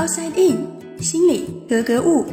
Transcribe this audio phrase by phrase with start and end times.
[0.00, 0.66] Outside In，
[1.02, 2.24] 心里格格物。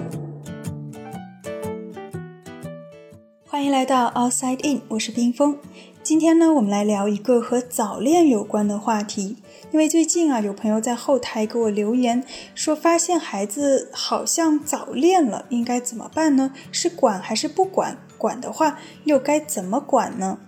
[3.46, 5.58] 欢迎来到 Outside In，我是冰峰。
[6.02, 9.36] 今天呢，我们来聊一个和早恋有关的话题。
[9.72, 12.24] 因为最近啊，有朋友在后台给我留言
[12.56, 16.54] 说，发现孩子好像早恋了，应该怎么办呢？
[16.72, 17.98] 是管还是不管？
[18.18, 20.40] 管的话，又该怎么管呢？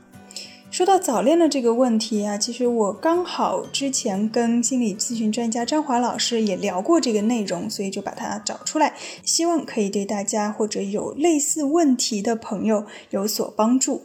[0.71, 8.95] 说到早恋的这个问题啊，其实我刚好之前跟心理咨询专家张华老师也聊过这个内容，所以就把它找出来，
[9.25, 14.04] 希望可以对大家或者有类似问题的朋友有所帮助。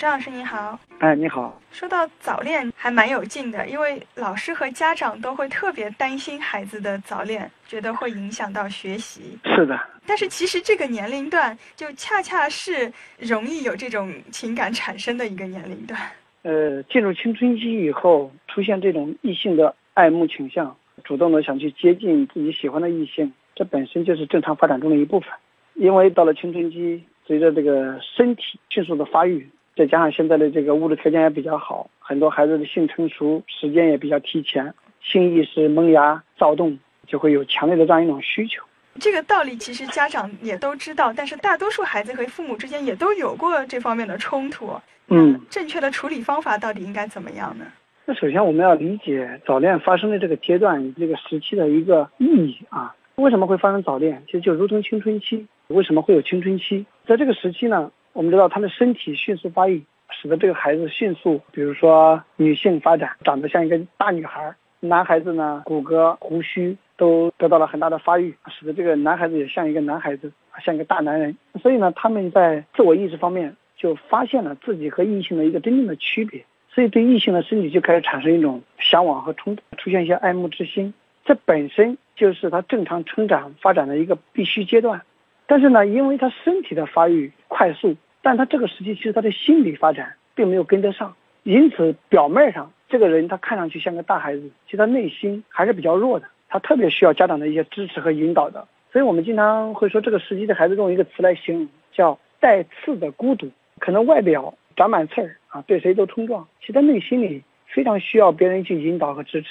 [0.00, 1.60] 张老师你好，哎，你好。
[1.72, 9.38] 说到早恋还蛮有劲的，因为老师和家长都会特别担心孩子的早恋，觉得会影响到学习。
[9.44, 9.78] 是的。
[10.06, 16.00] 但是其实这个年龄段就恰恰是容易有这种情感产生的一个年龄段。
[16.44, 25.28] 呃，进入青春期以后，出现这种异性的爱慕倾向，主动的想去接近自己喜欢的异性，这本身就是正常发展中的一部分。
[25.74, 29.46] 因为到了青春期，随着这个身体迅速的发育。
[29.80, 38.62] 再加上现在的这个物质条件也比较好，很多孩子的性成熟时间也比较提前，性意识萌芽躁动，就会有强烈的这样一种需求。
[38.98, 44.70] 这个道理其实家长也都知道，但是大多数孩子和父母之间也都有过这方面的冲突。
[45.08, 47.64] 嗯，正确的处理方法到底应该怎么样呢？
[48.04, 52.94] 那首先我们要理解早恋发生的这个阶段、这个时期的一个意义啊。
[53.14, 54.22] 为什么会发生早恋？
[54.26, 56.84] 其实就如同青春期，为什么会有青春期？
[57.06, 57.90] 在这个时期呢？
[58.12, 71.36] 我们知道他的身体迅速发育，使得这个孩子迅速，比如说女性发展，长得像一个大女孩；男孩子呢，骨骼、胡须都得到了很大的发育，使得这个男孩子也像一个男孩子，像一个大男人。
[71.62, 80.92] 所以呢，他们在自我意识方面就发现了自己和异性的一个真正的区别，所以对异性的身体就开始产生一种向往和冲动，出现一些爱慕之心。
[81.24, 85.00] 这本身就是他正常成长发展的一个必须阶段。
[85.46, 98.66] 但是呢，因为他身体的发育快速，但他这个时期其实他的心理发展并没有跟得上，因此表面上这个人他看上去像个大孩子，其实他内心还是比较弱的，他特别需要家长的一些支持和引导的。
[98.90, 103.46] 所以我们经常会说这个时期的孩子用一个词来形容，叫带刺的孤独。
[103.78, 109.48] 可能外表长满刺儿啊，对谁都冲撞，其实他内心里非常需要别人去引导和支持。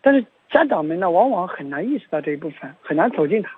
[0.00, 3.50] 但是家长们呢，往往很难意识到这一部分，很难走进他。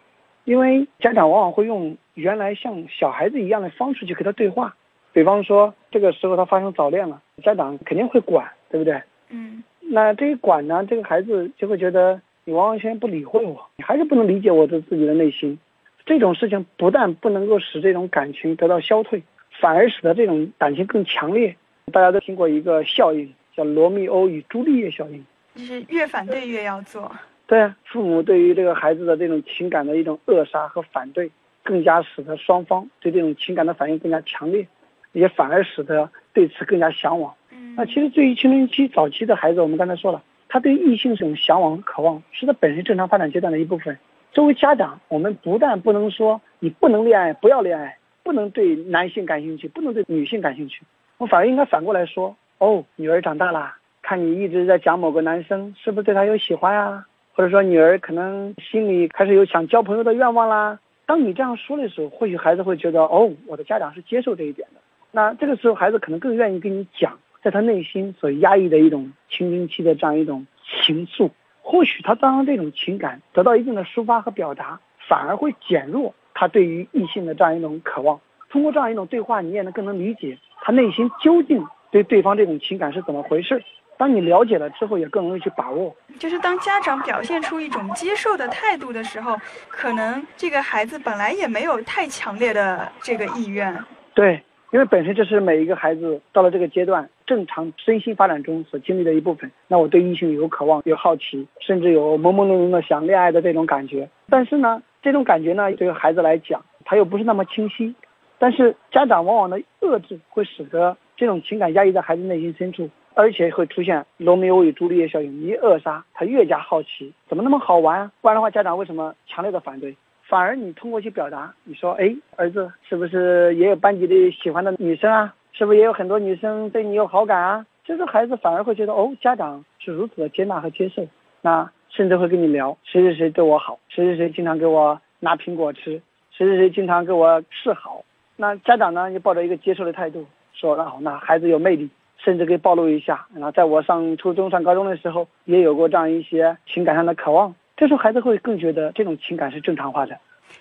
[0.45, 4.75] 因为家长往往会用原来像小孩子一样的方式去跟他对话，
[5.13, 9.01] 比方说这个时候他发生早恋了，家长肯定会管，对不对？
[9.29, 9.63] 嗯。
[9.81, 15.59] 那这一管呢，这个孩子就会觉得你完完全全不理会我，你还是不能理解我的自己的内心。
[16.07, 19.23] 这种事情不但不能够使这种感情得到消退，
[19.61, 21.55] 反而使得这种感情更强烈。
[21.93, 25.25] 大家都听过一个效应，叫罗密欧与朱丽叶效应，
[25.57, 27.11] 就是越反对越要做。
[27.51, 31.29] 对父母对于这个孩子的这种情感的一种扼杀和反对，
[31.65, 34.65] 更加使得双方对这种情感的反应更加强烈，
[35.11, 37.35] 也反而使得对此更加向往。
[37.75, 43.99] 那其实对于青春期早期的孩子，我们刚才说了，他对异性这种向往和渴望，是他本身正常发展阶段的一部分。
[44.31, 50.85] 作为家长，我们不但不能说你不能恋爱，不要恋爱，不能对男性感兴趣，不能对女性感兴趣，
[51.19, 57.05] 我反而应该反过来说：哦，女儿长大了，看你一直在讲某个男生，是不是对他有喜欢啊？
[57.33, 60.79] 或者说女儿可能心里开始有想交朋友的愿望啦。
[61.07, 64.81] 当你这样说的时候，或许孩子会觉得，哦，我的家长是接受这一点的。
[65.11, 70.47] 那这个时候，孩子可能更愿意跟你讲，在他内心所压抑的一种青春期的这样一种
[70.85, 71.31] 情愫。
[71.63, 78.21] 或许他当这种情感得到一定的抒发和表达，反而会减弱他对于异性的这样一种渴望。
[78.49, 83.63] 通过这样一种对话，你也能更能理解他内心究竟对对方这种情感是怎么回事。
[84.01, 85.95] 当你了解了之后，也更容易去把握。
[86.19, 89.37] 就是当家长表现出一种接受的态度的时候，
[89.69, 93.77] 可能这个孩子本来也没有太强烈的这个意愿。
[94.15, 99.53] 对，因为本身这是每一个孩子到了这个阶段正常身心发展中所经历的一部分。
[99.69, 104.09] 那我对异性有渴望、有好奇，甚至有朦朦胧胧的想恋爱的这种感觉。
[104.31, 107.95] 但是呢，这种感觉呢，对于孩子来讲，他又不是那么清晰。
[108.39, 112.89] 但是家长往往的遏制，会使得这种情感压抑在孩子内心深处。
[113.21, 118.11] 而且会出现罗密欧与朱丽叶效应，一扼杀他越加好奇，怎么那么好玩？
[118.23, 119.95] 不然的话，家长为什么强烈的反对？
[120.27, 125.35] 反而你通过去表达，你说，哎，儿子是不是也有班级里喜欢的女生啊？
[125.53, 127.67] 是不是也有很多女生对你有好感啊？
[127.85, 131.07] 这个孩子反而会觉得，哦，家长是如此的接纳和接受，
[131.43, 136.01] 那甚至会跟你聊谁谁谁对我好，谁谁谁经常给我拿苹果吃，
[136.31, 138.03] 谁谁谁经常给我示好。
[138.37, 140.25] 那家长呢，就抱着一个接受的态度，
[140.55, 141.91] 说，那好，那孩子有魅力。
[142.23, 143.27] 甚至可以暴露一下。
[143.35, 147.55] 然后在我上初中、上高中的时候，也有过这样一些情感上的渴望。
[147.77, 150.17] 这时候孩子会更觉得这种情感是正常化的。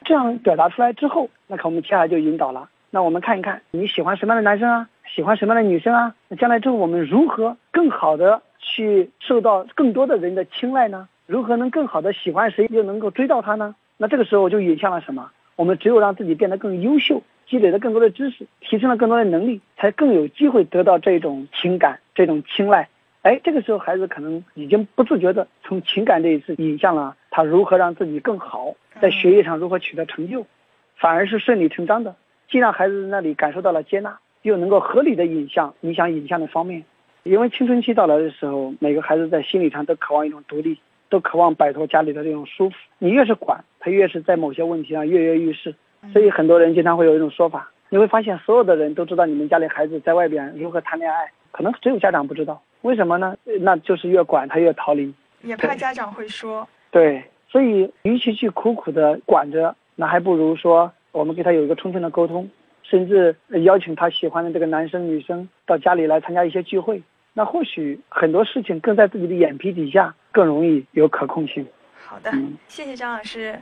[0.06, 2.70] 这样表达出来之后，那可我们接下来就引导了。
[2.92, 4.88] 那我们看一看你喜欢什么样的男生啊？
[5.14, 6.14] 喜欢什么样的女生啊？
[6.28, 11.08] 那将来之后我们如何更好的去受到更多的人的青睐呢？
[11.26, 13.76] 如何能更好的喜欢谁又能够追到他呢？
[13.98, 15.30] 那这个时候就引向了什么？
[15.60, 22.88] 我们只有让自己变得更优秀，积累了更多的知识，提升了更多的能力，才更有机会得到这种情感、这种青睐。
[23.24, 30.48] 哎，这个时候孩子可能已经不自觉的从情感这一次引向了他如何让自己更好，在学业上如何取得成就，
[30.96, 32.16] 反而是顺理成章的，
[32.50, 36.86] 既让孩子那里感受到了接纳，又能够合理的引向影响引向的方面。
[37.24, 40.80] 因为青春期到来的时候，每个孩子在心理上都渴望一种独立。
[41.10, 45.74] 都渴望摆脱家里的这种束缚，你越是管他，越是在某些问题上跃跃欲试。
[46.14, 52.62] 所以很多人经常会有一种说法，你会发现所有的人都知道你们家里孩子在外边如何谈恋爱，可能只有家长不知道。
[52.84, 53.36] 为什么呢？
[53.60, 55.14] 那就是越管他越逃离，
[55.44, 56.66] 也怕家长会说。
[56.92, 62.50] 对，所以与其去苦苦的管着，那还不如说我们给他有一个充分的沟通，
[62.84, 67.04] 甚至邀请他喜欢的这个男生女生到家里来参加一些聚会。
[67.40, 71.66] 那或许很多事情更在自己的眼皮底下，更容易有可控性。
[72.06, 72.30] 好的，
[72.68, 73.58] 谢谢张老师。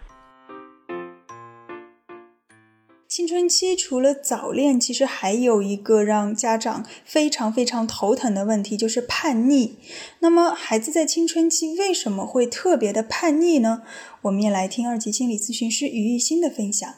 [3.07, 9.77] 青春期除了早恋，其实还有一个让家长非常非常头疼的问题，就是叛逆。
[10.21, 13.83] 那么，孩子在青春期为什么会特别的叛逆呢？
[14.23, 16.95] 我们也来听二级心理咨询师于艺欣的分享。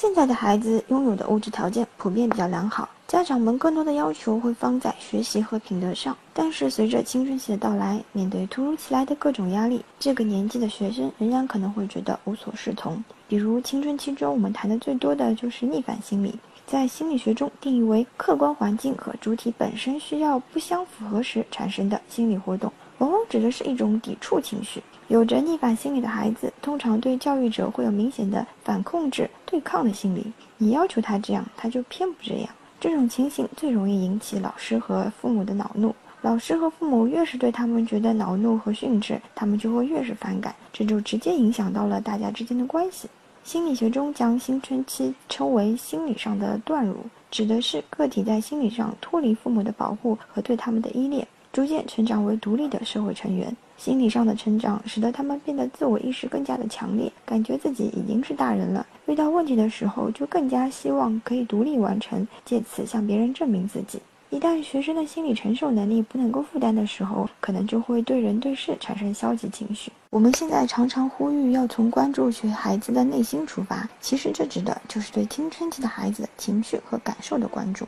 [0.00, 2.88] 现在的孩子拥有的物质条件普遍比较良好。
[3.06, 13.04] 家长们更多的要求会放在学习和品德上，但是随着青春期的到来，面对突如其来的各种压力，这个年纪的学生仍然可能会觉得无所适从。
[13.28, 16.34] 比如青春期中，我们谈的最多的就是逆反心理，
[16.66, 24.82] 在心理学中定义为客观环境和主体本身需要不相符合时产生的心理活动，往往指的是一种抵触情绪。
[25.08, 30.32] 有着逆反心理的孩子，通常对教育者会有明显的反控制、对抗的心理。
[30.56, 32.48] 你要求他这样，他就偏不这样。
[32.78, 35.94] 这种情形最容易引起老师和父母的恼怒。
[36.22, 43.08] 老师和父母越是对他们觉得恼怒和训斥，他们就会越是反感，这就直接影响到了大家之间的关系。
[43.42, 46.98] 心理学中将青春期称为心理上的断乳，
[47.30, 53.54] 指的是个体在心理上脱离父母的保护和对他们的依恋，逐渐成长为独立的社会成员。
[53.76, 58.86] 心理上的成长使得他们变得自我意识更加的强烈，感觉自己已经是大人了。
[59.06, 63.98] 遇到问题的时候，就更加希望可以独立完成，借此向别人证明自己。
[64.28, 69.90] 一旦学生的心理承受能力不能够负担的时候，可能就会对人对事产生消极情绪。
[70.10, 77.86] 我们现在常常呼吁要从关注学孩子的内心出发，其实这指的就是对青春期的孩子情绪和感受的关注。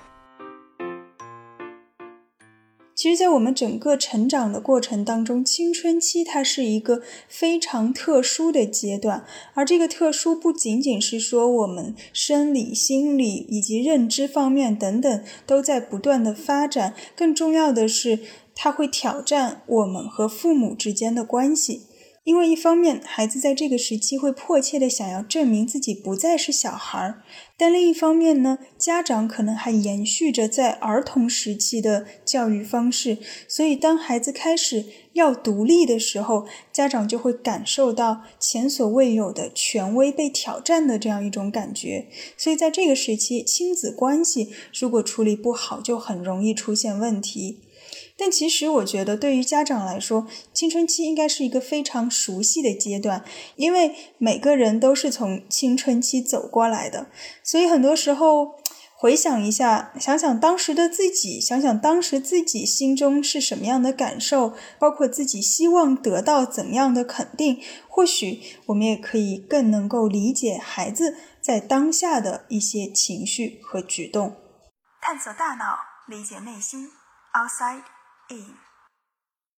[3.03, 18.21] 其实，在我们整个成长的过程当中，青春期它是一个非常特殊的阶段，而这个特殊不仅仅是说我们生理、心理以及认知方面等等都在不断的发展，更重要的是，
[18.55, 21.81] 它会挑战我们和父母之间的关系。
[22.25, 27.23] 因为一方面，孩子在这个时期会迫切的想要证明自己不再是小孩儿，
[27.57, 34.85] 但另一方面呢，家长可能还延续着在儿童时期的教育方式，所以当孩子开始
[35.15, 42.07] 要独立的时候，家长就会感受到前所未有的权威被挑战的这样一种感觉。
[42.37, 47.59] 所以在这个时期，亲子关系如果处理不好，就很容易出现问题。
[48.17, 53.25] 但其实，我觉得对于家长来说，青春期应该是一个非常熟悉的阶段，
[53.57, 57.07] 因为每个人都是从青春期走过来的。
[57.43, 58.55] 所以很多时候，
[58.97, 74.37] 回想一下，想想当时的自己，想想当时自己心中是什么样的感受，包括自己希望得到怎样的肯定，或许我们也可以更能够理解孩子在当下的一些情绪和举动。
[75.01, 75.77] 探索大脑，
[76.07, 76.89] 理解内心
[77.35, 77.83] ，outside。
[78.33, 78.72] eight.